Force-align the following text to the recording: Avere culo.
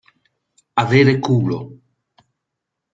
Avere 0.83 1.13
culo. 1.25 1.59